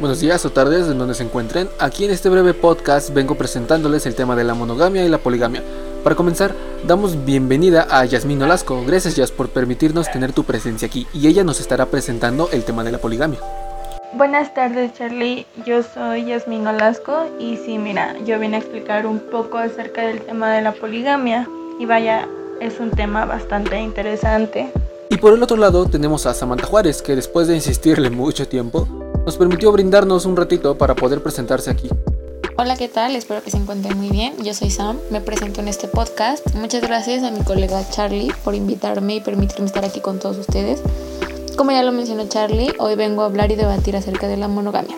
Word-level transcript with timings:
Buenos 0.00 0.18
días 0.18 0.44
o 0.44 0.50
tardes 0.50 0.88
en 0.88 0.98
donde 0.98 1.14
se 1.14 1.22
encuentren. 1.22 1.68
Aquí 1.78 2.04
en 2.04 2.10
este 2.10 2.28
breve 2.28 2.52
podcast 2.52 3.14
vengo 3.14 3.36
presentándoles 3.36 4.06
el 4.06 4.16
tema 4.16 4.34
de 4.34 4.42
la 4.42 4.54
monogamia 4.54 5.04
y 5.04 5.08
la 5.08 5.18
poligamia. 5.18 5.62
Para 6.02 6.16
comenzar, 6.16 6.52
damos 6.84 7.24
bienvenida 7.24 7.86
a 7.88 8.04
Yasmín 8.04 8.42
Olasco. 8.42 8.82
Gracias 8.84 9.14
Yas 9.14 9.30
por 9.30 9.50
permitirnos 9.50 10.10
tener 10.10 10.32
tu 10.32 10.42
presencia 10.42 10.88
aquí 10.88 11.06
y 11.14 11.28
ella 11.28 11.44
nos 11.44 11.60
estará 11.60 11.86
presentando 11.86 12.48
el 12.50 12.64
tema 12.64 12.82
de 12.82 12.90
la 12.90 12.98
poligamia. 12.98 13.38
Buenas 14.14 14.52
tardes 14.52 14.94
Charlie, 14.94 15.46
yo 15.64 15.82
soy 15.84 16.24
Yasmín 16.24 16.66
Olasco 16.66 17.26
y 17.38 17.56
sí, 17.56 17.78
mira, 17.78 18.16
yo 18.26 18.38
vine 18.40 18.56
a 18.56 18.60
explicar 18.60 19.06
un 19.06 19.20
poco 19.20 19.58
acerca 19.58 20.02
del 20.02 20.22
tema 20.22 20.52
de 20.52 20.62
la 20.62 20.72
poligamia 20.72 21.48
y 21.78 21.86
vaya, 21.86 22.28
es 22.60 22.80
un 22.80 22.90
tema 22.90 23.26
bastante 23.26 23.80
interesante. 23.80 24.72
Y 25.08 25.18
por 25.18 25.32
el 25.34 25.42
otro 25.42 25.56
lado 25.56 25.86
tenemos 25.86 26.26
a 26.26 26.34
Samantha 26.34 26.66
Juárez, 26.66 27.00
que 27.00 27.14
después 27.14 27.46
de 27.46 27.54
insistirle 27.54 28.10
mucho 28.10 28.48
tiempo, 28.48 29.03
nos 29.24 29.36
permitió 29.36 29.72
brindarnos 29.72 30.26
un 30.26 30.36
ratito 30.36 30.76
para 30.76 30.94
poder 30.94 31.22
presentarse 31.22 31.70
aquí. 31.70 31.88
Hola, 32.56 32.76
¿qué 32.76 32.88
tal? 32.88 33.16
Espero 33.16 33.42
que 33.42 33.50
se 33.50 33.56
encuentren 33.56 33.98
muy 33.98 34.10
bien. 34.10 34.34
Yo 34.44 34.54
soy 34.54 34.70
Sam, 34.70 34.98
me 35.10 35.20
presento 35.20 35.60
en 35.60 35.68
este 35.68 35.88
podcast. 35.88 36.54
Muchas 36.54 36.82
gracias 36.82 37.24
a 37.24 37.30
mi 37.30 37.40
colega 37.40 37.82
Charlie 37.90 38.32
por 38.44 38.54
invitarme 38.54 39.16
y 39.16 39.20
permitirme 39.20 39.66
estar 39.66 39.84
aquí 39.84 40.00
con 40.00 40.18
todos 40.18 40.38
ustedes. 40.38 40.80
Como 41.56 41.72
ya 41.72 41.82
lo 41.82 41.92
mencionó 41.92 42.28
Charlie, 42.28 42.72
hoy 42.78 42.94
vengo 42.94 43.22
a 43.22 43.26
hablar 43.26 43.50
y 43.50 43.56
debatir 43.56 43.96
acerca 43.96 44.28
de 44.28 44.36
la 44.36 44.48
monogamia. 44.48 44.96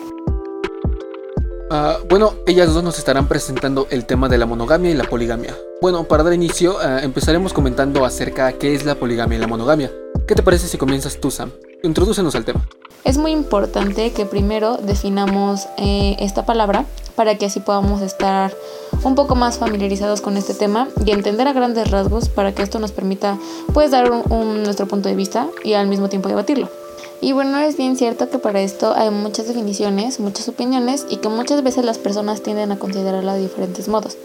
Uh, 1.69 2.07
bueno, 2.07 2.33
ellas 2.45 2.73
dos 2.73 2.83
nos 2.83 2.97
estarán 2.97 3.27
presentando 3.27 3.87
el 3.89 4.05
tema 4.05 4.29
de 4.29 4.37
la 4.37 4.45
monogamia 4.45 4.91
y 4.91 4.93
la 4.93 5.03
poligamia. 5.03 5.55
Bueno, 5.81 6.05
para 6.05 6.23
dar 6.23 6.33
inicio, 6.33 6.75
uh, 6.75 7.03
empezaremos 7.03 7.53
comentando 7.53 8.05
acerca 8.05 8.47
de 8.47 8.57
qué 8.57 8.73
es 8.73 8.85
la 8.85 8.95
poligamia 8.95 9.37
y 9.37 9.41
la 9.41 9.47
monogamia. 9.47 9.91
¿Qué 10.27 10.35
te 10.35 10.43
parece 10.43 10.67
si 10.67 10.77
comienzas 10.77 11.19
tú, 11.19 11.31
Sam? 11.31 11.51
Introdúcenos 11.83 12.35
al 12.35 12.45
tema 12.45 12.67
es 13.07 13.17
muy 13.17 13.31
importante 13.31 14.11
que 14.11 14.25
primero 14.25 14.75
definamos 14.75 15.69
eh, 15.77 16.17
esta 16.19 16.45
palabra 16.45 16.83
para 17.15 17.37
que 17.37 17.45
así 17.45 17.61
podamos 17.61 18.01
estar 18.01 18.53
un 19.03 19.15
poco 19.15 19.33
más 19.33 19.57
familiarizados 19.57 20.19
con 20.19 20.35
este 20.35 20.53
tema 20.53 20.89
y 21.05 21.11
entender 21.11 21.47
a 21.47 21.53
grandes 21.53 21.89
rasgos 21.89 22.27
para 22.27 22.53
que 22.53 22.63
esto 22.63 22.79
nos 22.79 22.91
permita 22.91 23.37
pues 23.73 23.91
dar 23.91 24.11
nuestro 24.29 24.87
punto 24.87 25.07
de 25.07 25.15
vista 25.15 25.47
y 25.63 25.73
al 25.73 25.87
mismo 25.87 26.09
tiempo 26.09 26.27
debatirlo. 26.27 26.67
Y 27.21 27.31
bueno, 27.31 27.57
es 27.59 27.77
bien 27.77 27.95
cierto 27.95 28.29
que 28.29 28.39
para 28.39 28.61
esto 28.61 28.93
hay 28.93 29.09
muchas 29.09 29.47
definiciones, 29.47 30.19
muchas 30.19 30.49
opiniones 30.49 31.05
y 31.09 31.17
que 31.17 31.29
muchas 31.29 31.63
veces 31.63 31.85
las 31.85 31.97
personas 31.97 32.43
tienden 32.43 32.71
a 32.73 32.77
considerarla 32.77 33.33
de 33.33 33.41
diferentes 33.41 33.87
modos. 33.87 34.17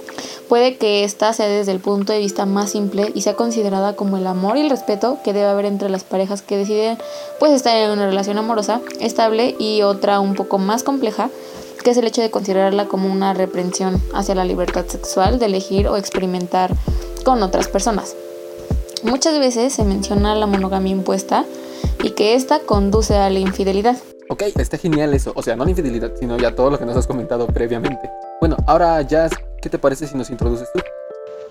Puede 0.53 0.77
que 0.77 1.03
esta 1.03 1.33
sea 1.33 1.48
desde 1.48 1.72
el 1.72 1.81
punto 1.81 2.12
de 2.12 2.19
vista 2.19 2.45
más 2.45 2.69
simple 2.69 3.11
y 3.14 3.22
sea 3.22 3.33
considerada 3.33 3.97
como 3.97 4.19
el 4.19 4.27
amor 4.27 4.58
y 4.58 4.61
el 4.61 4.69
respeto 4.69 5.17
que 5.25 5.33
debe 5.33 5.47
haber 5.47 5.64
entre 5.64 5.89
las 5.89 6.05
parejas 6.05 6.42
que 6.42 6.58
deciden 6.58 6.98
pues 7.41 7.53
estar 7.53 7.75
en 7.75 7.91
una 7.91 8.05
relación 8.05 8.36
amorosa, 8.36 8.83
estable 9.00 9.56
y 9.58 9.80
otra 9.80 10.20
un 10.20 10.34
poco 10.34 10.58
más 10.58 10.83
compleja 10.83 11.30
que 11.83 11.92
es 11.92 11.97
el 11.97 12.06
hecho 12.06 12.20
de 12.20 12.30
considerarla 12.30 12.86
como 12.86 13.11
una 13.11 13.33
reprensión 13.33 13.98
hacia 14.12 14.34
la 14.34 14.45
libertad 14.45 14.84
sexual 14.86 15.39
de 15.39 15.47
elegir 15.47 15.89
o 15.89 15.97
experimentar 15.97 16.75
con 17.25 17.42
otras 17.42 17.69
personas. 17.69 18.14
Muchas 19.05 19.39
veces 19.39 19.73
se 19.73 19.84
menciona 19.84 20.34
la 20.34 20.45
monogamia 20.45 20.92
impuesta 20.92 21.47
y 22.03 22.11
que 22.11 22.34
ésta 22.34 22.61
conduce 22.61 23.17
a 23.17 23.30
la 23.30 23.39
infidelidad. 23.39 23.97
Ok, 24.28 24.42
está 24.58 24.77
genial 24.77 25.14
eso. 25.14 25.33
O 25.34 25.42
sea, 25.42 25.56
no 25.56 25.64
la 25.64 25.70
infidelidad, 25.70 26.12
sino 26.20 26.36
ya 26.36 26.55
todo 26.55 26.69
lo 26.69 26.78
que 26.78 26.84
nos 26.84 26.95
has 26.98 27.06
comentado 27.06 27.47
previamente. 27.47 28.11
Bueno, 28.39 28.58
ahora 28.67 29.00
ya, 29.00 29.30
¿qué 29.62 29.70
te 29.70 29.78
parece 29.78 30.06
si 30.06 30.16
nos 30.16 30.28
introduces 30.28 30.70
tú? 30.72 30.80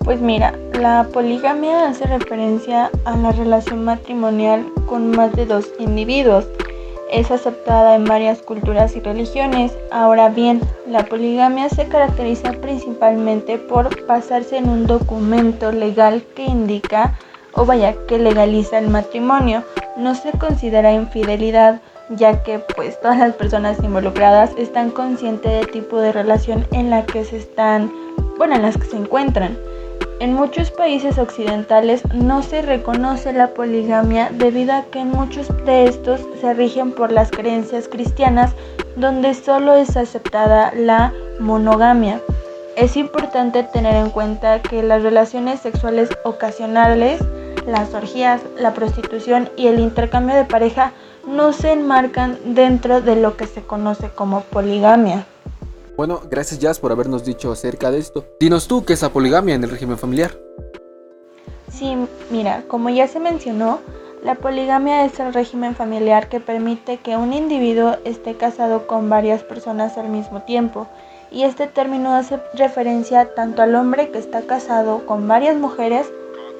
Pues 0.04 0.20
mira, 0.20 0.54
la 0.74 1.08
poligamia 1.12 1.88
hace 1.88 2.04
referencia 2.06 2.90
a 3.04 3.16
la 3.16 3.32
relación 3.32 3.84
matrimonial 3.84 4.66
con 4.86 5.10
más 5.10 5.32
de 5.32 5.46
dos 5.46 5.70
individuos. 5.78 6.46
Es 7.10 7.30
aceptada 7.30 7.94
en 7.94 8.04
varias 8.04 8.42
culturas 8.42 8.96
y 8.96 9.00
religiones. 9.00 9.72
Ahora 9.90 10.28
bien, 10.28 10.60
la 10.86 11.04
poligamia 11.04 11.68
se 11.68 11.86
caracteriza 11.88 12.52
principalmente 12.52 13.58
por 13.58 14.06
basarse 14.06 14.56
en 14.56 14.68
un 14.68 14.86
documento 14.86 15.72
legal 15.72 16.22
que 16.34 16.44
indica 16.44 17.16
o 17.54 17.64
vaya 17.64 17.94
que 18.08 18.18
legaliza 18.18 18.78
el 18.78 18.88
matrimonio. 18.88 19.62
No 19.96 20.14
se 20.14 20.32
considera 20.32 20.92
infidelidad 20.92 21.80
ya 22.16 22.42
que 22.42 22.58
pues 22.58 23.00
todas 23.00 23.18
las 23.18 23.34
personas 23.34 23.82
involucradas 23.82 24.50
están 24.56 24.90
conscientes 24.90 25.52
del 25.52 25.70
tipo 25.70 25.98
de 25.98 26.12
relación 26.12 26.66
en 26.72 26.90
la 26.90 27.04
que 27.06 27.24
se 27.24 27.36
están, 27.36 27.92
bueno, 28.38 28.56
en 28.56 28.62
las 28.62 28.76
que 28.76 28.86
se 28.86 28.96
encuentran. 28.96 29.56
En 30.20 30.34
muchos 30.34 30.70
países 30.70 31.18
occidentales 31.18 32.02
no 32.14 32.42
se 32.42 32.62
reconoce 32.62 33.32
la 33.32 33.48
poligamia 33.48 34.30
debido 34.32 34.72
a 34.72 34.82
que 34.84 35.00
en 35.00 35.10
muchos 35.10 35.48
de 35.64 35.86
estos 35.86 36.20
se 36.40 36.54
rigen 36.54 36.92
por 36.92 37.10
las 37.10 37.30
creencias 37.30 37.88
cristianas 37.88 38.52
donde 38.96 39.34
solo 39.34 39.74
es 39.74 39.96
aceptada 39.96 40.72
la 40.76 41.12
monogamia. 41.40 42.20
Es 42.76 42.96
importante 42.96 43.64
tener 43.64 43.96
en 43.96 44.10
cuenta 44.10 44.62
que 44.62 44.82
las 44.82 45.02
relaciones 45.02 45.60
sexuales 45.60 46.08
ocasionales 46.24 47.20
las 47.66 47.94
orgías, 47.94 48.40
la 48.58 48.74
prostitución 48.74 49.50
y 49.56 49.66
el 49.66 49.78
intercambio 49.78 50.34
de 50.34 50.44
pareja 50.44 50.92
no 51.26 51.52
se 51.52 51.72
enmarcan 51.72 52.38
dentro 52.54 53.00
de 53.00 53.16
lo 53.16 53.36
que 53.36 53.46
se 53.46 53.62
conoce 53.62 54.10
como 54.10 54.42
poligamia. 54.42 55.26
Bueno, 55.96 56.20
gracias 56.30 56.58
Jazz 56.58 56.78
por 56.78 56.90
habernos 56.90 57.24
dicho 57.24 57.52
acerca 57.52 57.90
de 57.90 57.98
esto. 57.98 58.24
Dinos 58.40 58.66
tú 58.66 58.84
qué 58.84 58.94
es 58.94 59.02
la 59.02 59.10
poligamia 59.10 59.54
en 59.54 59.64
el 59.64 59.70
régimen 59.70 59.98
familiar. 59.98 60.32
Sí, 61.70 61.96
mira, 62.30 62.64
como 62.68 62.90
ya 62.90 63.06
se 63.08 63.20
mencionó, 63.20 63.80
la 64.22 64.36
poligamia 64.36 65.04
es 65.04 65.18
el 65.20 65.34
régimen 65.34 65.74
familiar 65.74 66.28
que 66.28 66.38
permite 66.38 66.98
que 66.98 67.16
un 67.16 67.32
individuo 67.32 67.96
esté 68.04 68.36
casado 68.36 68.86
con 68.86 69.10
varias 69.10 69.42
personas 69.42 69.98
al 69.98 70.08
mismo 70.08 70.42
tiempo. 70.42 70.86
Y 71.30 71.44
este 71.44 71.66
término 71.66 72.14
hace 72.14 72.38
referencia 72.54 73.34
tanto 73.34 73.62
al 73.62 73.74
hombre 73.74 74.10
que 74.10 74.18
está 74.18 74.42
casado 74.42 75.06
con 75.06 75.26
varias 75.26 75.56
mujeres 75.56 76.06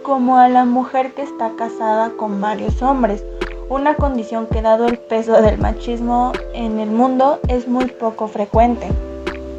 como 0.03 0.39
a 0.39 0.49
la 0.49 0.65
mujer 0.65 1.13
que 1.15 1.23
está 1.23 1.53
casada 1.57 2.11
con 2.17 2.41
varios 2.41 2.83
hombres, 2.83 3.25
una 3.69 3.95
condición 3.97 4.47
que 4.47 4.63
dado 4.63 4.87
el 4.87 4.99
peso 4.99 5.41
del 5.41 5.59
machismo 5.59 6.33
en 6.55 6.81
el 6.81 6.91
mundo 6.91 7.41
es 7.49 7.69
muy 7.69 7.87
poco 7.87 8.29
frecuente. 8.29 8.89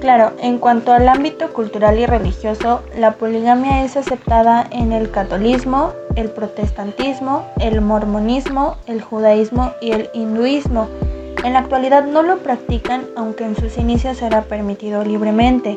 Claro, 0.04 0.34
en 0.40 0.58
cuanto 0.58 0.92
al 0.92 1.08
ámbito 1.08 1.54
cultural 1.54 1.98
y 1.98 2.06
religioso, 2.06 2.82
la 2.98 3.14
poligamia 3.14 3.86
es 3.86 3.96
aceptada 3.96 4.68
en 4.70 4.92
el 4.92 5.10
catolicismo, 5.12 5.94
el 6.18 6.30
protestantismo, 6.30 7.46
el 7.60 7.80
mormonismo, 7.80 8.76
el 8.88 9.02
judaísmo 9.02 9.72
y 9.80 9.92
el 9.92 10.10
hinduismo. 10.14 10.90
En 11.46 11.54
la 11.54 11.60
actualidad 11.60 12.06
no 12.06 12.22
lo 12.22 12.40
practican, 12.40 13.06
aunque 13.16 13.46
en 13.46 13.56
sus 13.56 13.78
inicios 13.78 14.22
era 14.22 14.42
permitido 14.42 15.06
libremente. 15.06 15.76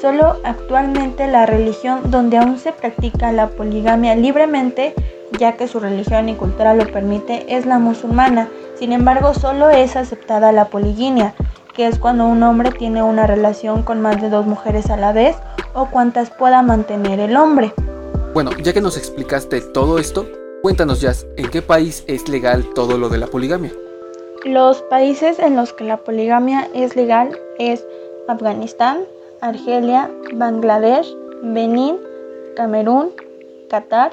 Solo 0.00 0.36
actualmente 0.44 1.26
la 1.26 1.46
religión 1.46 2.10
donde 2.10 2.36
aún 2.36 2.58
se 2.58 2.72
practica 2.72 3.32
la 3.32 3.48
poligamia 3.48 4.14
libremente, 4.14 4.94
ya 5.38 5.56
que 5.56 5.68
su 5.68 5.80
religión 5.80 6.28
y 6.28 6.34
cultura 6.34 6.74
lo 6.74 6.86
permite, 6.90 7.56
es 7.56 7.66
la 7.66 7.78
musulmana. 7.78 8.48
Sin 8.78 8.92
embargo, 8.92 9.34
solo 9.34 9.70
es 9.70 9.96
aceptada 9.96 10.52
la 10.52 10.66
poliginia, 10.66 11.34
que 11.74 11.86
es 11.86 11.98
cuando 11.98 12.26
un 12.26 12.42
hombre 12.42 12.70
tiene 12.70 13.02
una 13.02 13.26
relación 13.26 13.82
con 13.82 14.00
más 14.00 14.20
de 14.20 14.30
dos 14.30 14.46
mujeres 14.46 14.90
a 14.90 14.96
la 14.96 15.12
vez 15.12 15.36
o 15.74 15.86
cuantas 15.86 16.30
pueda 16.30 16.62
mantener 16.62 17.20
el 17.20 17.36
hombre. 17.36 17.72
Bueno, 18.32 18.50
ya 18.62 18.72
que 18.72 18.80
nos 18.80 18.96
explicaste 18.96 19.60
todo 19.60 19.98
esto, 19.98 20.26
cuéntanos 20.62 21.00
ya, 21.00 21.12
¿en 21.36 21.50
qué 21.50 21.62
país 21.62 22.04
es 22.06 22.28
legal 22.28 22.64
todo 22.74 22.98
lo 22.98 23.08
de 23.08 23.18
la 23.18 23.26
poligamia? 23.26 23.72
Los 24.44 24.82
países 24.82 25.38
en 25.38 25.56
los 25.56 25.72
que 25.72 25.84
la 25.84 25.96
poligamia 25.98 26.68
es 26.74 26.96
legal 26.96 27.38
es 27.58 27.86
Afganistán, 28.28 29.04
Argelia, 29.40 30.10
Bangladesh, 30.34 31.14
Benín, 31.42 31.96
Camerún, 32.56 33.10
Qatar, 33.70 34.12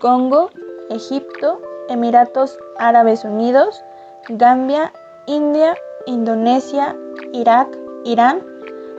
Congo, 0.00 0.50
Egipto, 0.90 1.60
Emiratos 1.88 2.56
Árabes 2.78 3.24
Unidos, 3.24 3.82
Gambia, 4.28 4.92
India, 5.26 5.76
Indonesia, 6.06 6.96
Irak, 7.32 7.68
Irán, 8.04 8.42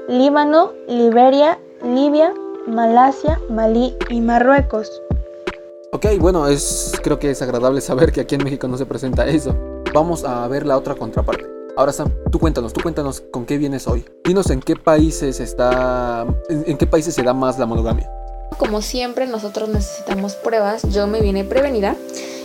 Líbano, 0.07 0.71
Liberia, 0.87 1.59
Libia, 1.83 2.33
Malasia, 2.67 3.39
Malí 3.49 3.95
y 4.09 4.21
Marruecos. 4.21 4.89
Ok, 5.93 6.05
bueno, 6.19 6.47
es 6.47 6.93
creo 7.01 7.17
que 7.19 7.31
es 7.31 7.41
agradable 7.41 7.81
saber 7.81 8.11
que 8.11 8.21
aquí 8.21 8.35
en 8.35 8.43
México 8.43 8.67
no 8.67 8.77
se 8.77 8.85
presenta 8.85 9.25
eso. 9.27 9.55
Vamos 9.93 10.23
a 10.23 10.47
ver 10.47 10.65
la 10.65 10.77
otra 10.77 10.95
contraparte. 10.95 11.45
Ahora 11.77 11.93
Sam, 11.93 12.11
tú 12.31 12.39
cuéntanos, 12.39 12.73
tú 12.73 12.81
cuéntanos 12.81 13.21
con 13.31 13.45
qué 13.45 13.57
vienes 13.57 13.87
hoy. 13.87 14.03
Dinos 14.23 14.49
en 14.49 14.59
qué 14.59 14.75
países 14.75 15.39
está, 15.39 16.25
en, 16.49 16.77
qué 16.77 16.87
países 16.87 17.13
se 17.13 17.21
da 17.21 17.33
más 17.33 17.59
la 17.59 17.67
monogamia. 17.67 18.11
Como 18.57 18.81
siempre 18.81 19.27
nosotros 19.27 19.69
necesitamos 19.69 20.35
pruebas, 20.35 20.83
yo 20.89 21.07
me 21.07 21.21
vine 21.21 21.43
prevenida 21.43 21.95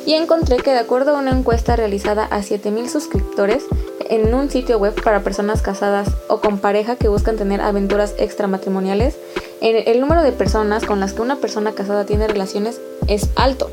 y 0.05 0.15
encontré 0.15 0.59
que 0.59 0.73
de 0.73 0.79
acuerdo 0.79 1.17
a 1.17 1.19
una 1.19 1.31
encuesta 1.31 1.77
realizada 1.77 2.25
a 2.27 2.43
7000 2.43 2.91
suscriptores 2.91 3.65
en 4.11 4.35
un 4.35 4.51
sitio 4.51 4.79
web 4.79 4.95
para 5.03 5.23
personas 5.23 5.63
casadas 5.63 6.09
o 6.29 6.41
con 6.41 6.59
pareja 6.59 6.97
que 6.97 7.09
buscan 7.09 7.37
tener 7.37 7.61
aventuras 7.61 8.15
extramatrimoniales, 8.19 9.17
el 9.61 10.01
número 10.01 10.23
de 10.23 10.33
personas 10.33 10.85
con 10.85 11.01
las 11.01 11.13
que 11.15 11.23
una 11.23 11.37
persona 11.37 11.73
casada 11.73 12.05
tiene 12.05 12.29
relaciones 12.29 12.81
es 13.07 13.29
alto. 13.37 13.71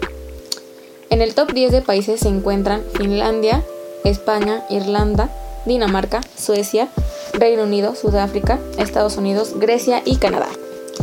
En 1.09 1.21
el 1.21 1.33
top 1.33 1.51
10 1.51 1.71
de 1.71 1.81
países 1.81 2.21
se 2.21 2.29
encuentran 2.29 2.83
Finlandia, 2.93 3.63
España, 4.03 4.63
Irlanda, 4.69 5.29
Dinamarca, 5.65 6.21
Suecia, 6.37 6.87
Reino 7.33 7.63
Unido, 7.63 7.95
Sudáfrica, 7.95 8.59
Estados 8.77 9.17
Unidos, 9.17 9.55
Grecia 9.59 10.03
y 10.05 10.17
Canadá. 10.17 10.47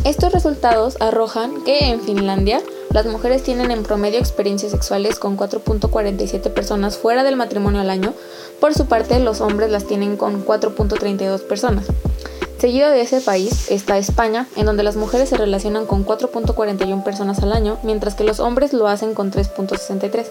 Estos 0.03 0.31
resultados 0.31 0.97
arrojan 0.99 1.63
que 1.63 1.89
en 1.89 2.01
Finlandia 2.01 2.61
las 2.91 3.05
mujeres 3.05 3.43
tienen 3.43 3.71
en 3.71 3.83
promedio 3.83 4.19
experiencias 4.19 4.71
sexuales 4.71 5.19
con 5.19 5.37
4.47 5.37 6.53
personas 6.53 6.97
fuera 6.97 7.23
del 7.23 7.35
matrimonio 7.35 7.81
al 7.81 7.89
año, 7.89 8.13
por 8.59 8.73
su 8.73 8.85
parte 8.85 9.19
los 9.19 9.41
hombres 9.41 9.69
las 9.69 9.85
tienen 9.85 10.17
con 10.17 10.45
4.32 10.45 11.41
personas. 11.41 11.87
Seguido 12.59 12.89
de 12.89 13.01
ese 13.01 13.21
país 13.21 13.69
está 13.69 13.99
España, 13.99 14.47
en 14.55 14.65
donde 14.65 14.81
las 14.81 14.95
mujeres 14.95 15.29
se 15.29 15.37
relacionan 15.37 15.85
con 15.85 16.05
4.41 16.05 17.03
personas 17.03 17.39
al 17.43 17.53
año, 17.53 17.77
mientras 17.83 18.15
que 18.15 18.23
los 18.23 18.39
hombres 18.39 18.73
lo 18.73 18.87
hacen 18.87 19.13
con 19.13 19.31
3.63. 19.31 20.25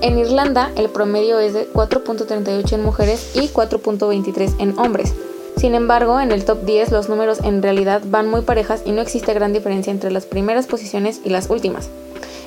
En 0.00 0.18
Irlanda 0.18 0.70
el 0.76 0.90
promedio 0.90 1.40
es 1.40 1.54
de 1.54 1.68
4.38 1.72 2.72
en 2.72 2.84
mujeres 2.84 3.34
y 3.34 3.48
4.23 3.48 4.54
en 4.58 4.78
hombres. 4.78 5.12
Sin 5.56 5.74
embargo, 5.74 6.20
en 6.20 6.32
el 6.32 6.44
top 6.44 6.62
10 6.64 6.90
los 6.90 7.08
números 7.08 7.38
en 7.44 7.62
realidad 7.62 8.02
van 8.04 8.28
muy 8.28 8.42
parejas 8.42 8.82
y 8.84 8.92
no 8.92 9.00
existe 9.00 9.34
gran 9.34 9.52
diferencia 9.52 9.90
entre 9.90 10.10
las 10.10 10.26
primeras 10.26 10.66
posiciones 10.66 11.20
y 11.24 11.30
las 11.30 11.50
últimas. 11.50 11.88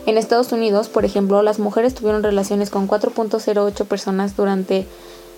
En 0.06 0.18
Estados 0.18 0.52
Unidos, 0.52 0.90
por 0.90 1.06
ejemplo, 1.06 1.42
las 1.42 1.58
mujeres 1.58 1.96
tuvieron 1.96 2.24
relaciones 2.24 2.70
con 2.70 2.88
4.08 2.88 3.86
personas 3.86 4.36
durante 4.36 4.86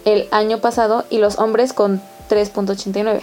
el 0.05 0.27
año 0.31 0.59
pasado 0.59 1.05
y 1.09 1.19
los 1.19 1.39
hombres 1.39 1.73
con 1.73 2.01
3.89. 2.29 3.21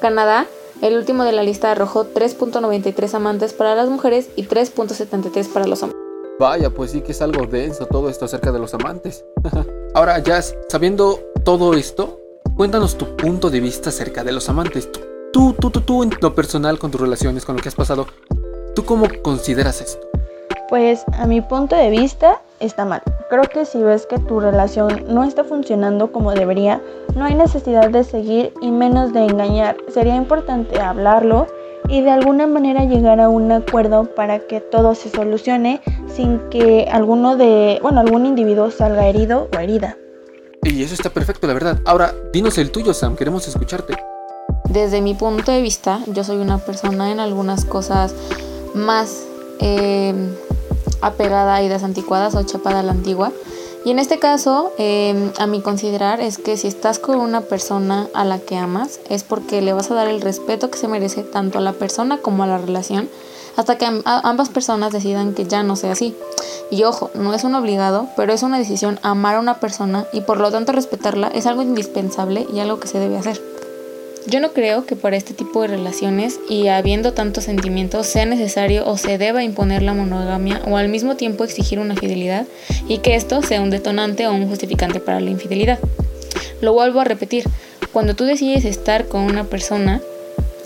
Canadá, 0.00 0.46
el 0.82 0.96
último 0.96 1.24
de 1.24 1.32
la 1.32 1.42
lista 1.42 1.70
arrojó 1.70 2.06
3.93 2.06 3.14
amantes 3.14 3.52
para 3.52 3.74
las 3.74 3.88
mujeres 3.88 4.28
y 4.36 4.44
3.73 4.44 5.52
para 5.52 5.66
los 5.66 5.82
hombres. 5.82 6.00
Vaya, 6.38 6.70
pues 6.70 6.90
sí 6.90 7.00
que 7.00 7.12
es 7.12 7.22
algo 7.22 7.46
denso 7.46 7.86
todo 7.86 8.08
esto 8.10 8.24
acerca 8.24 8.50
de 8.52 8.58
los 8.58 8.74
amantes. 8.74 9.24
Ahora, 9.94 10.18
Jazz, 10.18 10.56
sabiendo 10.68 11.20
todo 11.44 11.74
esto, 11.74 12.20
cuéntanos 12.56 12.96
tu 12.96 13.16
punto 13.16 13.50
de 13.50 13.60
vista 13.60 13.90
acerca 13.90 14.24
de 14.24 14.32
los 14.32 14.48
amantes. 14.48 14.90
Tú, 15.32 15.54
tú, 15.58 15.70
tú, 15.70 15.80
tú, 15.80 16.02
en 16.02 16.10
lo 16.20 16.34
personal, 16.34 16.78
con 16.78 16.90
tus 16.90 17.00
relaciones, 17.00 17.44
con 17.44 17.56
lo 17.56 17.62
que 17.62 17.68
has 17.68 17.74
pasado, 17.74 18.06
¿tú 18.74 18.84
cómo 18.84 19.06
consideras 19.22 19.80
esto? 19.80 20.06
Pues 20.68 21.04
a 21.12 21.26
mi 21.26 21.40
punto 21.40 21.76
de 21.76 21.90
vista 21.90 22.40
está 22.60 22.84
mal. 22.84 23.02
Creo 23.28 23.42
que 23.42 23.64
si 23.64 23.82
ves 23.82 24.06
que 24.06 24.18
tu 24.18 24.40
relación 24.40 25.04
no 25.08 25.24
está 25.24 25.44
funcionando 25.44 26.12
como 26.12 26.32
debería, 26.32 26.80
no 27.14 27.24
hay 27.24 27.34
necesidad 27.34 27.90
de 27.90 28.04
seguir 28.04 28.52
y 28.60 28.70
menos 28.70 29.12
de 29.12 29.24
engañar. 29.24 29.76
Sería 29.92 30.16
importante 30.16 30.80
hablarlo 30.80 31.46
y 31.88 32.00
de 32.00 32.10
alguna 32.10 32.46
manera 32.46 32.84
llegar 32.84 33.20
a 33.20 33.28
un 33.28 33.50
acuerdo 33.52 34.04
para 34.14 34.38
que 34.38 34.60
todo 34.60 34.94
se 34.94 35.10
solucione 35.10 35.82
sin 36.06 36.38
que 36.48 36.88
alguno 36.90 37.36
de, 37.36 37.78
bueno, 37.82 38.00
algún 38.00 38.24
individuo 38.24 38.70
salga 38.70 39.06
herido 39.06 39.48
o 39.54 39.58
herida. 39.58 39.98
Y 40.64 40.82
eso 40.82 40.94
está 40.94 41.10
perfecto, 41.10 41.46
la 41.46 41.54
verdad. 41.54 41.78
Ahora, 41.84 42.14
dinos 42.32 42.56
el 42.58 42.70
tuyo, 42.70 42.94
Sam, 42.94 43.16
queremos 43.16 43.46
escucharte. 43.46 43.96
Desde 44.68 45.02
mi 45.02 45.14
punto 45.14 45.52
de 45.52 45.60
vista, 45.60 46.00
yo 46.06 46.24
soy 46.24 46.38
una 46.38 46.58
persona 46.58 47.12
en 47.12 47.20
algunas 47.20 47.64
cosas 47.64 48.14
más 48.74 49.24
eh, 49.60 50.14
apegada 51.02 51.56
a 51.56 51.62
ideas 51.62 51.84
anticuadas 51.84 52.34
o 52.34 52.42
chapada 52.42 52.80
a 52.80 52.82
la 52.82 52.92
antigua. 52.92 53.30
Y 53.84 53.90
en 53.90 53.98
este 53.98 54.18
caso, 54.18 54.72
em, 54.78 55.30
a 55.38 55.46
mi 55.46 55.60
considerar 55.60 56.22
es 56.22 56.38
que 56.38 56.56
si 56.56 56.66
estás 56.66 56.98
con 56.98 57.20
una 57.20 57.42
persona 57.42 58.08
a 58.14 58.24
la 58.24 58.38
que 58.38 58.56
amas, 58.56 58.98
es 59.10 59.22
porque 59.22 59.60
le 59.60 59.74
vas 59.74 59.90
a 59.90 59.94
dar 59.94 60.08
el 60.08 60.22
respeto 60.22 60.70
que 60.70 60.78
se 60.78 60.88
merece 60.88 61.22
tanto 61.22 61.58
a 61.58 61.60
la 61.60 61.74
persona 61.74 62.16
como 62.16 62.42
a 62.42 62.46
la 62.46 62.56
relación, 62.56 63.10
hasta 63.56 63.78
que 63.78 63.86
ambas 64.04 64.48
personas 64.48 64.92
decidan 64.92 65.34
que 65.34 65.44
ya 65.44 65.62
no 65.62 65.76
sea 65.76 65.92
así. 65.92 66.14
Y 66.70 66.84
ojo, 66.84 67.10
no 67.14 67.34
es 67.34 67.44
un 67.44 67.54
obligado, 67.54 68.08
pero 68.16 68.32
es 68.32 68.42
una 68.42 68.58
decisión 68.58 68.98
amar 69.02 69.36
a 69.36 69.40
una 69.40 69.60
persona 69.60 70.06
y 70.12 70.22
por 70.22 70.38
lo 70.38 70.50
tanto 70.50 70.72
respetarla 70.72 71.28
es 71.28 71.46
algo 71.46 71.62
indispensable 71.62 72.46
y 72.52 72.60
algo 72.60 72.80
que 72.80 72.88
se 72.88 72.98
debe 72.98 73.18
hacer. 73.18 73.40
Yo 74.26 74.40
no 74.40 74.52
creo 74.52 74.86
que 74.86 74.96
para 74.96 75.16
este 75.16 75.34
tipo 75.34 75.60
de 75.60 75.68
relaciones 75.68 76.40
y 76.48 76.68
habiendo 76.68 77.12
tantos 77.12 77.44
sentimientos 77.44 78.06
sea 78.06 78.24
necesario 78.24 78.86
o 78.86 78.96
se 78.96 79.18
deba 79.18 79.44
imponer 79.44 79.82
la 79.82 79.92
monogamia 79.92 80.62
o 80.66 80.78
al 80.78 80.88
mismo 80.88 81.14
tiempo 81.14 81.44
exigir 81.44 81.78
una 81.78 81.94
fidelidad 81.94 82.46
y 82.88 82.98
que 82.98 83.16
esto 83.16 83.42
sea 83.42 83.60
un 83.60 83.68
detonante 83.68 84.26
o 84.26 84.32
un 84.32 84.48
justificante 84.48 84.98
para 84.98 85.20
la 85.20 85.28
infidelidad. 85.28 85.78
Lo 86.62 86.72
vuelvo 86.72 87.00
a 87.00 87.04
repetir, 87.04 87.44
cuando 87.92 88.14
tú 88.14 88.24
decides 88.24 88.64
estar 88.64 89.08
con 89.08 89.20
una 89.20 89.44
persona, 89.44 90.00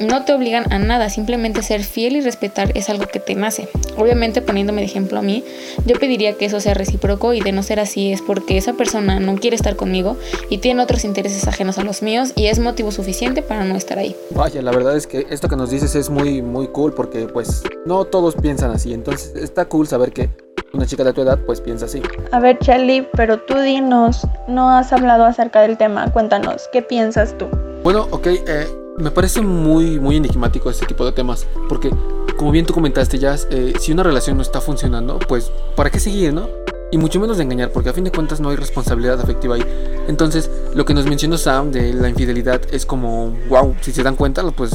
no 0.01 0.25
te 0.25 0.33
obligan 0.33 0.73
a 0.73 0.79
nada, 0.79 1.11
simplemente 1.11 1.63
ser 1.63 1.83
fiel 1.83 2.17
y 2.17 2.21
respetar 2.21 2.77
es 2.77 2.89
algo 2.89 3.07
que 3.07 3.21
te 3.21 3.35
nace. 3.35 3.69
Obviamente 3.97 4.43
poniéndome 4.43 4.81
de 4.81 4.87
ejemplo 4.87 5.19
a 5.19 5.23
mí, 5.23 5.45
yo 5.87 5.99
pediría 5.99 6.35
que 6.35 6.47
eso 6.47 6.61
sea 6.61 6.75
recíproco 6.75 7.35
y 7.35 7.41
de 7.41 7.53
no 7.53 7.63
ser 7.63 7.81
así 7.81 8.13
es 8.13 8.23
porque 8.23 8.57
esa 8.57 8.75
persona 8.75 9.21
no 9.21 9.37
quiere 9.37 9.57
estar 9.57 9.77
conmigo 9.77 10.17
y 10.51 10.59
tiene 10.59 10.83
otros 10.83 11.05
intereses 11.05 11.47
ajenos 11.49 11.79
a 11.79 11.85
los 11.85 12.03
míos 12.03 12.33
y 12.35 12.47
es 12.47 12.59
motivo 12.59 12.91
suficiente 12.91 13.43
para 13.43 13.65
no 13.65 13.77
estar 13.77 13.99
ahí. 13.99 14.17
Vaya, 14.31 14.63
la 14.63 14.71
verdad 14.71 14.97
es 14.97 15.07
que 15.07 15.27
esto 15.31 15.49
que 15.49 15.57
nos 15.57 15.71
dices 15.71 15.95
es 15.95 16.11
muy 16.11 16.43
muy 16.43 16.69
cool 16.69 16.95
porque 16.95 17.27
pues 17.27 17.63
no 17.87 18.05
todos 18.05 18.35
piensan 18.37 18.71
así, 18.71 18.93
entonces 18.93 19.35
está 19.35 19.67
cool 19.67 19.87
saber 19.87 20.13
que 20.13 20.31
una 20.73 20.87
chica 20.87 21.05
de 21.05 21.13
tu 21.13 21.23
edad 21.23 21.39
pues 21.47 21.61
piensa 21.61 21.87
así. 21.87 22.03
A 22.33 22.41
ver 22.41 22.59
Charlie, 22.59 23.07
pero 23.15 23.41
tú 23.41 23.59
dinos, 23.59 24.27
no 24.47 24.71
has 24.71 24.93
hablado 24.93 25.25
acerca 25.25 25.61
del 25.63 25.77
tema, 25.77 26.13
cuéntanos, 26.13 26.69
¿qué 26.73 26.83
piensas 26.83 27.37
tú? 27.39 27.47
Bueno, 27.83 28.07
ok, 28.11 28.27
eh, 28.27 28.67
me 28.99 29.11
parece 29.11 29.41
muy, 29.41 29.99
muy 30.01 30.17
enigmático 30.17 30.71
este 30.71 30.87
tipo 30.87 31.05
de 31.05 31.13
temas, 31.13 31.47
porque 31.69 31.91
como 32.37 32.51
bien 32.51 32.67
tú 32.67 32.73
comentaste 32.73 33.19
ya, 33.19 33.37
eh, 33.51 33.75
si 33.79 33.93
una 33.93 34.03
relación 34.03 34.37
no 34.37 34.43
está 34.43 34.61
funcionando, 34.61 35.19
pues 35.19 35.51
¿para 35.75 35.91
qué 35.91 35.99
seguir, 36.01 36.33
no? 36.33 36.49
Y 36.91 36.99
mucho 36.99 37.21
menos 37.21 37.37
de 37.37 37.43
engañar, 37.43 37.71
porque 37.71 37.91
a 37.91 37.93
fin 37.93 38.05
de 38.05 38.11
cuentas 38.11 38.41
no 38.41 38.49
hay 38.49 38.57
responsabilidad 38.57 39.21
afectiva 39.21 39.57
ahí. 39.57 39.65
Entonces, 40.09 40.51
lo 40.75 40.85
que 40.85 40.95
nos 40.95 41.05
mencionó 41.05 41.37
Sam 41.37 41.71
de 41.71 41.93
la 41.93 42.09
infidelidad 42.09 42.63
es 42.73 42.87
como, 42.87 43.37
wow, 43.49 43.75
si 43.83 43.93
se 43.93 44.03
dan 44.03 44.17
cuenta, 44.17 44.43
pues 44.53 44.71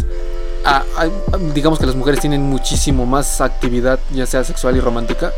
digamos 1.53 1.79
que 1.79 1.85
las 1.85 1.95
mujeres 1.95 2.19
tienen 2.19 2.43
muchísimo 2.43 3.05
más 3.05 3.41
actividad, 3.41 3.99
ya 4.13 4.25
sea 4.25 4.43
sexual 4.43 4.77
y 4.77 4.79
romántica, 4.79 5.33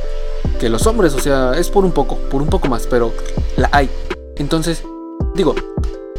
que 0.60 0.70
los 0.70 0.86
hombres, 0.86 1.14
o 1.14 1.20
sea, 1.20 1.54
es 1.58 1.70
por 1.70 1.86
un 1.86 1.92
poco, 1.92 2.18
por 2.30 2.42
un 2.42 2.50
poco 2.50 2.68
más, 2.68 2.88
pero 2.88 3.14
la 3.58 3.70
hay. 3.72 3.90
Entonces, 4.38 4.84
digo, 5.34 5.56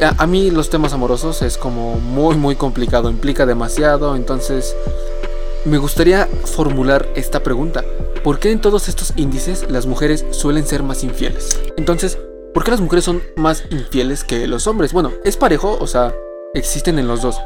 a, 0.00 0.26
mí 0.26 0.50
los 0.50 0.68
temas 0.68 0.92
amorosos 0.92 1.40
es 1.42 1.56
como 1.56 1.98
muy 1.98 2.36
muy 2.36 2.54
complicado, 2.54 3.08
implica 3.08 3.46
demasiado, 3.46 4.14
entonces 4.14 4.76
me 5.64 5.78
gustaría 5.78 6.26
formular 6.44 7.08
esta 7.14 7.42
pregunta. 7.42 7.84
¿Por 8.22 8.38
qué 8.38 8.50
en 8.50 8.60
todos 8.60 8.88
estos 8.88 9.12
índices 9.16 9.70
las 9.70 9.86
mujeres 9.86 10.26
suelen 10.30 10.66
ser 10.66 10.82
más 10.82 11.02
infieles? 11.02 11.60
Entonces, 11.76 12.18
¿por 12.52 12.64
qué 12.64 12.72
las 12.72 12.80
mujeres 12.80 13.04
son 13.04 13.22
más 13.36 13.64
infieles 13.70 14.22
que 14.22 14.46
los 14.46 14.66
hombres? 14.66 14.92
Bueno, 14.92 15.12
es 15.24 15.36
parejo, 15.36 15.78
o 15.80 15.86
sea, 15.86 16.14
existen 16.54 16.98
en 16.98 17.08
los 17.08 17.22
dos. 17.22 17.38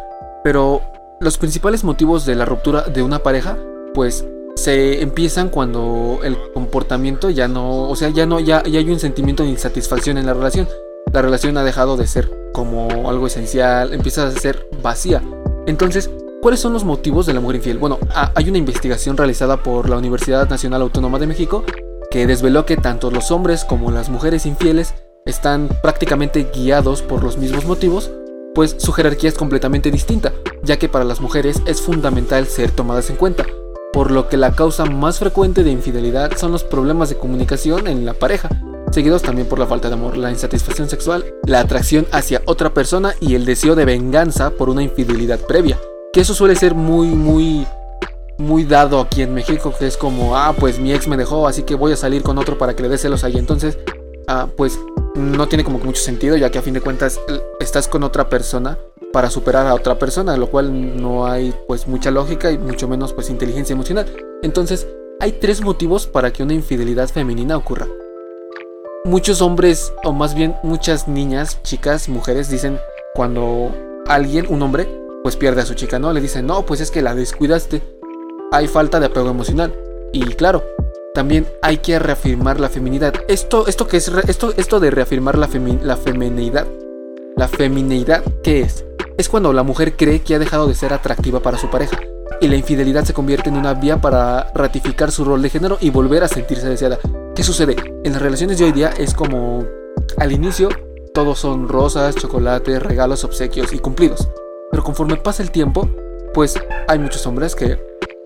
Pero 0.42 0.82
los 1.20 1.38
principales 1.38 1.84
motivos 1.84 2.26
de 2.26 2.34
la 2.34 2.46
ruptura 2.46 2.82
de 2.82 3.02
una 3.02 3.20
pareja, 3.20 3.58
pues 3.94 4.24
se 4.56 5.02
empiezan 5.02 5.50
cuando 5.50 6.20
el 6.24 6.36
comportamiento 6.52 7.30
ya 7.30 7.46
no, 7.46 7.88
o 7.88 7.96
sea, 7.96 8.08
ya 8.08 8.26
no, 8.26 8.40
ya, 8.40 8.62
ya 8.64 8.80
hay 8.80 8.90
un 8.90 8.98
sentimiento 9.00 9.44
de 9.44 9.50
insatisfacción 9.50 10.18
en 10.18 10.26
la 10.26 10.34
relación. 10.34 10.68
La 11.12 11.22
relación 11.22 11.56
ha 11.56 11.64
dejado 11.64 11.96
de 11.96 12.06
ser 12.06 12.39
como 12.52 13.08
algo 13.08 13.26
esencial, 13.26 13.92
empieza 13.92 14.26
a 14.26 14.30
ser 14.30 14.68
vacía. 14.82 15.22
Entonces, 15.66 16.10
¿cuáles 16.42 16.60
son 16.60 16.72
los 16.72 16.84
motivos 16.84 17.26
de 17.26 17.34
la 17.34 17.40
mujer 17.40 17.56
infiel? 17.56 17.78
Bueno, 17.78 17.98
hay 18.34 18.48
una 18.48 18.58
investigación 18.58 19.16
realizada 19.16 19.62
por 19.62 19.88
la 19.88 19.98
Universidad 19.98 20.48
Nacional 20.48 20.82
Autónoma 20.82 21.18
de 21.18 21.26
México 21.26 21.64
que 22.10 22.26
desveló 22.26 22.66
que 22.66 22.76
tanto 22.76 23.10
los 23.10 23.30
hombres 23.30 23.64
como 23.64 23.90
las 23.90 24.08
mujeres 24.08 24.44
infieles 24.44 24.94
están 25.26 25.68
prácticamente 25.82 26.50
guiados 26.52 27.02
por 27.02 27.22
los 27.22 27.38
mismos 27.38 27.66
motivos, 27.66 28.10
pues 28.54 28.74
su 28.78 28.92
jerarquía 28.92 29.28
es 29.28 29.36
completamente 29.36 29.90
distinta, 29.90 30.32
ya 30.64 30.76
que 30.76 30.88
para 30.88 31.04
las 31.04 31.20
mujeres 31.20 31.62
es 31.66 31.80
fundamental 31.80 32.46
ser 32.46 32.72
tomadas 32.72 33.10
en 33.10 33.16
cuenta, 33.16 33.46
por 33.92 34.10
lo 34.10 34.28
que 34.28 34.36
la 34.36 34.56
causa 34.56 34.86
más 34.86 35.18
frecuente 35.20 35.62
de 35.62 35.70
infidelidad 35.70 36.36
son 36.36 36.50
los 36.50 36.64
problemas 36.64 37.10
de 37.10 37.16
comunicación 37.16 37.86
en 37.86 38.04
la 38.04 38.14
pareja, 38.14 38.48
seguidos 38.90 39.22
también 39.22 39.48
por 39.48 39.58
la 39.58 39.66
falta 39.66 39.88
de 39.88 39.94
amor, 39.94 40.16
la 40.16 40.30
insatisfacción 40.30 40.88
sexual, 40.88 41.24
la 41.46 41.60
atracción 41.60 42.06
hacia 42.12 42.42
otra 42.46 42.74
persona 42.74 43.14
y 43.20 43.34
el 43.34 43.44
deseo 43.44 43.74
de 43.74 43.84
venganza 43.84 44.50
por 44.50 44.68
una 44.68 44.82
infidelidad 44.82 45.38
previa. 45.40 45.78
Que 46.12 46.20
eso 46.20 46.34
suele 46.34 46.56
ser 46.56 46.74
muy, 46.74 47.08
muy, 47.08 47.66
muy 48.38 48.64
dado 48.64 49.00
aquí 49.00 49.22
en 49.22 49.32
México, 49.32 49.72
que 49.78 49.86
es 49.86 49.96
como, 49.96 50.36
ah, 50.36 50.54
pues 50.58 50.78
mi 50.78 50.92
ex 50.92 51.06
me 51.06 51.16
dejó, 51.16 51.46
así 51.46 51.62
que 51.62 51.74
voy 51.74 51.92
a 51.92 51.96
salir 51.96 52.22
con 52.22 52.38
otro 52.38 52.58
para 52.58 52.74
que 52.74 52.82
le 52.82 52.88
dé 52.88 52.98
celos 52.98 53.22
ahí. 53.22 53.36
Entonces, 53.36 53.78
ah, 54.26 54.48
pues 54.56 54.78
no 55.14 55.46
tiene 55.46 55.64
como 55.64 55.78
mucho 55.78 56.02
sentido, 56.02 56.36
ya 56.36 56.50
que 56.50 56.58
a 56.58 56.62
fin 56.62 56.74
de 56.74 56.80
cuentas 56.80 57.20
estás 57.60 57.86
con 57.86 58.02
otra 58.02 58.28
persona 58.28 58.78
para 59.12 59.30
superar 59.30 59.66
a 59.66 59.74
otra 59.74 59.98
persona, 59.98 60.36
lo 60.36 60.50
cual 60.50 61.00
no 61.00 61.26
hay 61.26 61.54
pues 61.66 61.86
mucha 61.86 62.10
lógica 62.10 62.50
y 62.50 62.58
mucho 62.58 62.88
menos 62.88 63.12
pues 63.12 63.30
inteligencia 63.30 63.74
emocional. 63.74 64.06
Entonces, 64.42 64.86
hay 65.20 65.32
tres 65.32 65.60
motivos 65.60 66.06
para 66.06 66.32
que 66.32 66.42
una 66.42 66.54
infidelidad 66.54 67.08
femenina 67.08 67.56
ocurra 67.56 67.86
muchos 69.04 69.40
hombres, 69.40 69.92
o 70.04 70.12
más 70.12 70.34
bien 70.34 70.56
muchas 70.62 71.08
niñas, 71.08 71.62
chicas, 71.62 72.08
mujeres, 72.08 72.50
dicen 72.50 72.78
cuando 73.14 73.74
alguien, 74.06 74.46
un 74.48 74.62
hombre, 74.62 74.88
pues 75.22 75.36
pierde 75.36 75.62
a 75.62 75.66
su 75.66 75.74
chica, 75.74 75.98
¿no? 75.98 76.12
Le 76.12 76.20
dicen, 76.20 76.46
no, 76.46 76.64
pues 76.64 76.80
es 76.80 76.90
que 76.90 77.02
la 77.02 77.14
descuidaste. 77.14 77.82
Hay 78.52 78.68
falta 78.68 79.00
de 79.00 79.06
apego 79.06 79.30
emocional. 79.30 79.74
Y 80.12 80.22
claro, 80.34 80.64
también 81.14 81.46
hay 81.62 81.78
que 81.78 81.98
reafirmar 81.98 82.60
la 82.60 82.68
feminidad. 82.68 83.14
Esto, 83.28 83.66
esto 83.66 83.86
que 83.86 83.98
es 83.98 84.10
esto, 84.28 84.52
esto 84.56 84.80
de 84.80 84.90
reafirmar 84.90 85.38
la, 85.38 85.48
la 85.82 85.96
feminidad. 85.96 86.66
La 87.36 87.48
femineidad, 87.48 88.22
¿qué 88.42 88.62
es? 88.62 88.84
Es 89.16 89.28
cuando 89.28 89.52
la 89.52 89.62
mujer 89.62 89.96
cree 89.96 90.20
que 90.20 90.34
ha 90.34 90.38
dejado 90.38 90.66
de 90.66 90.74
ser 90.74 90.92
atractiva 90.92 91.40
para 91.40 91.58
su 91.58 91.68
pareja 91.70 91.98
y 92.40 92.48
la 92.48 92.56
infidelidad 92.56 93.04
se 93.04 93.12
convierte 93.12 93.50
en 93.50 93.56
una 93.56 93.74
vía 93.74 94.00
para 94.00 94.50
ratificar 94.54 95.10
su 95.12 95.24
rol 95.24 95.42
de 95.42 95.50
género 95.50 95.78
y 95.80 95.90
volver 95.90 96.24
a 96.24 96.28
sentirse 96.28 96.68
deseada. 96.68 96.98
¿Qué 97.34 97.42
sucede? 97.42 97.76
En 98.04 98.12
las 98.12 98.22
relaciones 98.22 98.58
de 98.58 98.64
hoy 98.64 98.72
día 98.72 98.90
es 98.98 99.14
como 99.14 99.64
al 100.18 100.32
inicio 100.32 100.68
todos 101.14 101.38
son 101.38 101.68
rosas, 101.68 102.14
chocolates, 102.14 102.82
regalos, 102.82 103.24
obsequios 103.24 103.72
y 103.72 103.78
cumplidos. 103.78 104.28
Pero 104.70 104.82
conforme 104.82 105.16
pasa 105.16 105.42
el 105.42 105.50
tiempo, 105.50 105.88
pues 106.32 106.54
hay 106.88 106.98
muchos 106.98 107.26
hombres 107.26 107.54
que 107.54 107.78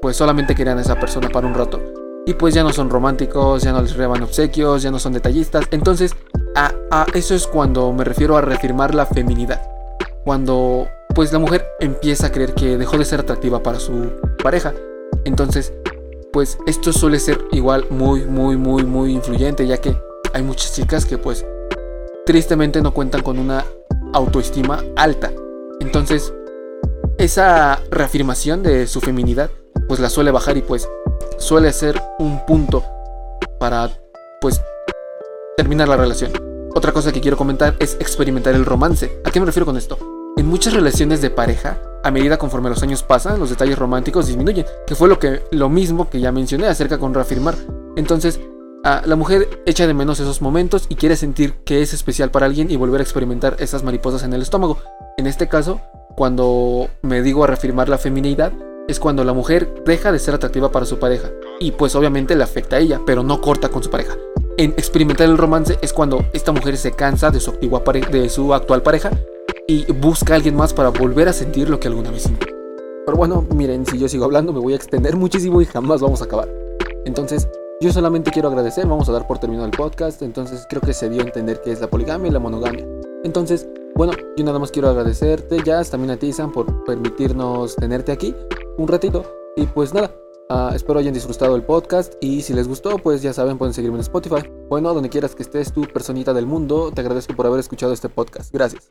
pues 0.03 0.17
solamente 0.17 0.55
querían 0.55 0.79
a 0.79 0.83
esa 0.83 0.99
persona 0.99 1.29
para 1.29 1.47
un 1.47 1.55
rato. 1.55 1.81
Y 2.27 2.35
pues 2.35 2.55
ya 2.55 2.63
no 2.63 2.73
son 2.73 2.91
románticos, 2.91 3.63
ya 3.63 3.73
no 3.73 3.83
les 3.83 3.97
reban 3.97 4.23
obsequios, 4.23 4.83
ya 4.83 4.91
no 4.91 4.99
son 4.99 5.13
detallistas. 5.13 5.65
Entonces, 5.71 6.15
a, 6.55 6.73
a 6.91 7.07
eso 7.15 7.35
es 7.35 7.47
cuando 7.47 7.93
me 7.93 8.05
refiero 8.05 8.37
a 8.37 8.41
reafirmar 8.41 8.95
la 8.95 9.07
feminidad. 9.07 9.63
Cuando 10.25 10.89
pues 11.15 11.33
la 11.33 11.39
mujer 11.39 11.67
empieza 11.81 12.27
a 12.27 12.33
creer 12.33 12.55
que 12.55 12.77
dejó 12.77 12.99
de 12.99 13.05
ser 13.05 13.21
atractiva 13.21 13.63
para 13.63 13.79
su 13.79 14.13
pareja. 14.43 14.75
Entonces, 15.25 15.73
pues 16.35 16.59
esto 16.67 16.93
suele 16.93 17.21
ser 17.21 17.39
igual 17.53 17.87
muy, 17.91 18.25
muy, 18.25 18.57
muy, 18.57 18.83
muy 18.83 19.13
influyente, 19.13 19.69
ya 19.69 19.79
que 19.79 19.97
hay 20.33 20.43
muchas 20.43 20.75
chicas 20.75 21.07
que 21.07 21.17
pues 21.17 21.47
tristemente 22.27 22.83
no 22.83 22.93
cuentan 22.93 23.23
con 23.23 23.39
una 23.39 23.65
autoestima 24.13 24.83
alta. 24.97 25.31
Entonces, 25.79 26.35
esa 27.19 27.81
reafirmación 27.89 28.65
de 28.65 28.89
su 28.89 29.01
feminidad 29.01 29.49
pues 29.87 30.01
la 30.01 30.11
suele 30.11 30.33
bajar 30.33 30.57
y 30.57 30.63
pues 30.63 30.89
suele 31.39 31.73
ser 31.73 32.03
un 32.19 32.45
punto 32.47 32.83
para 33.61 33.91
pues 34.41 34.61
terminar 35.57 35.89
la 35.89 35.97
relación. 35.97 36.33
Otra 36.75 36.91
cosa 36.91 37.13
que 37.13 37.21
quiero 37.21 37.37
comentar 37.37 37.77
es 37.79 37.95
experimentar 38.01 38.57
el 38.57 38.67
romance. 38.67 39.21
¿A 39.25 39.31
qué 39.31 39.39
me 39.39 39.47
refiero 39.47 39.67
con 39.67 39.77
esto? 39.77 40.14
En 40.37 40.47
muchas 40.47 40.75
relaciones 40.75 41.21
de 41.23 41.31
pareja, 41.31 41.81
a 42.03 42.11
medida 42.11 42.39
conforme 42.39 42.69
los 42.69 42.83
años 42.83 43.05
pasan, 43.05 43.39
los 43.39 43.51
detalles 43.51 43.79
románticos 43.79 44.27
disminuyen, 44.27 44.67
que 44.85 44.97
fue 44.97 45.09
lo 45.09 45.21
que 45.21 45.43
lo 45.53 45.69
mismo 45.69 46.11
que 46.11 46.19
ya 46.19 46.33
mencioné 46.33 46.67
acerca 46.67 46.99
con 46.99 47.15
reafirmar. 47.15 47.55
Entonces, 47.95 48.41
la 48.83 49.15
mujer 49.15 49.63
echa 49.65 49.87
de 49.87 49.95
menos 49.95 50.19
esos 50.19 50.43
momentos 50.43 50.87
y 50.89 50.97
quiere 50.97 51.15
sentir 51.15 51.55
que 51.65 51.83
es 51.83 51.95
especial 51.95 52.33
para 52.33 52.47
alguien 52.47 52.69
y 52.69 52.77
volver 52.77 53.01
a 53.01 53.05
experimentar 53.05 53.57
esas 53.61 53.85
mariposas 53.85 54.25
en 54.25 54.33
el 54.33 54.43
estómago. 54.43 54.79
En 55.17 55.29
este 55.29 55.49
caso, 55.49 55.81
cuando 56.17 56.89
me 57.03 57.23
digo 57.23 57.45
a 57.45 57.47
reafirmar 57.47 57.89
la 57.89 57.99
feminidad, 57.99 58.53
es 58.89 58.99
cuando 58.99 59.23
la 59.23 59.35
mujer 59.35 59.73
deja 59.87 60.11
de 60.11 60.19
ser 60.19 60.35
atractiva 60.35 60.73
para 60.73 60.85
su 60.85 60.99
pareja 60.99 61.31
y 61.61 61.71
pues 61.71 61.95
obviamente 61.95 62.35
le 62.35 62.43
afecta 62.43 62.77
a 62.77 62.81
ella, 62.81 63.01
pero 63.07 63.23
no 63.23 63.41
corta 63.41 63.69
con 63.69 63.85
su 63.85 63.91
pareja. 63.91 64.17
En 64.59 64.73
experimentar 64.73 65.29
el 65.29 65.39
romance 65.39 65.79
es 65.81 65.93
cuando 65.93 66.27
esta 66.33 66.51
mujer 66.51 66.77
se 66.77 66.91
cansa 66.91 67.31
de 67.31 67.39
su, 67.39 67.53
antigua 67.53 67.83
de 68.11 68.29
su 68.29 68.53
actual 68.53 68.83
pareja 68.83 69.11
y 69.67 69.91
busca 69.93 70.35
a 70.35 70.37
alguien 70.37 70.57
más 70.57 70.73
para 70.73 70.91
volver 70.91 71.29
a 71.29 71.33
sentir 71.33 71.69
lo 71.69 71.81
que 71.81 71.89
alguna 71.89 72.11
vez 72.11 72.23
sintió. 72.23 72.49
Pero 73.07 73.17
bueno, 73.17 73.47
miren, 73.55 73.85
si 73.87 73.99
yo 73.99 74.09
sigo 74.09 74.25
hablando 74.25 74.53
me 74.53 74.61
voy 74.61 74.73
a 74.73 74.77
extender 74.77 75.17
muchísimo 75.17 75.61
y 75.61 75.67
jamás 75.67 76.01
vamos 76.01 76.21
a 76.23 76.25
acabar. 76.25 76.49
Entonces, 77.05 77.49
yo 77.81 77.93
solamente 77.93 78.31
quiero 78.31 78.49
agradecer, 78.49 78.87
vamos 78.87 79.09
a 79.09 79.13
dar 79.13 79.27
por 79.27 79.39
terminado 79.39 79.67
el 79.67 79.77
podcast, 79.77 80.23
entonces 80.23 80.67
creo 80.69 80.81
que 80.81 80.95
se 80.95 81.09
dio 81.11 81.21
a 81.21 81.25
entender 81.25 81.61
qué 81.63 81.73
es 81.73 81.81
la 81.81 81.89
poligamia 81.89 82.29
y 82.29 82.33
la 82.33 82.39
monogamia. 82.39 82.87
Entonces, 83.25 83.69
bueno, 83.95 84.13
yo 84.37 84.45
nada 84.45 84.59
más 84.59 84.71
quiero 84.71 84.89
agradecerte, 84.89 85.63
Jazz, 85.63 85.91
también 85.91 86.13
a 86.13 86.17
ti, 86.17 86.33
Sam, 86.33 86.53
por 86.53 86.85
permitirnos 86.85 87.77
tenerte 87.77 88.13
aquí 88.13 88.35
un 88.79 88.89
ratito. 88.89 89.25
Y 89.57 89.67
pues 89.67 89.95
nada, 89.95 90.15
uh, 90.51 90.75
espero 90.75 90.99
hayan 90.99 91.15
disfrutado 91.15 91.57
el 91.57 91.63
podcast 91.63 92.15
y 92.21 92.43
si 92.43 92.55
les 92.55 92.67
gustó, 92.67 92.99
pues 92.99 93.23
ya 93.23 93.33
saben, 93.33 93.59
pueden 93.59 93.75
seguirme 93.75 93.99
en 93.99 94.03
Spotify. 94.03 94.49
Bueno, 94.69 94.93
donde 94.95 95.11
quieras 95.11 95.35
que 95.35 95.43
estés 95.43 95.73
tú, 95.73 95.83
personita 95.83 96.33
del 96.33 96.47
mundo, 96.47 96.91
te 96.93 97.01
agradezco 97.03 97.35
por 97.35 97.47
haber 97.47 97.61
escuchado 97.61 97.93
este 97.93 98.09
podcast. 98.09 98.53
Gracias. 98.53 98.91